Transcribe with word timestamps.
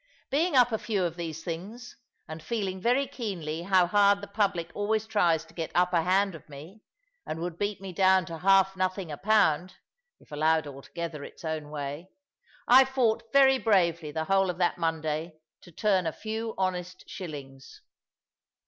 Being 0.31 0.55
up 0.55 0.69
to 0.69 0.73
a 0.73 0.77
few 0.79 1.03
of 1.03 1.15
these 1.15 1.43
things, 1.43 1.95
and 2.27 2.41
feeling 2.41 2.81
very 2.81 3.05
keenly 3.05 3.61
how 3.61 3.85
hard 3.85 4.19
the 4.19 4.27
public 4.27 4.71
always 4.73 5.05
tries 5.05 5.45
to 5.45 5.53
get 5.53 5.71
upper 5.75 6.01
hand 6.01 6.33
of 6.33 6.49
me, 6.49 6.81
and 7.27 7.39
would 7.39 7.59
beat 7.59 7.79
me 7.79 7.93
down 7.93 8.25
to 8.25 8.39
half 8.39 8.75
nothing 8.75 9.11
a 9.11 9.17
pound 9.17 9.75
(if 10.19 10.31
allowed 10.31 10.65
altogether 10.65 11.23
its 11.23 11.45
own 11.45 11.69
way), 11.69 12.09
I 12.67 12.83
fought 12.83 13.31
very 13.31 13.59
bravely 13.59 14.09
the 14.11 14.23
whole 14.25 14.49
of 14.49 14.57
that 14.57 14.79
Monday 14.79 15.35
to 15.61 15.71
turn 15.71 16.07
a 16.07 16.11
few 16.11 16.55
honest 16.57 17.03
shillings. 17.07 17.83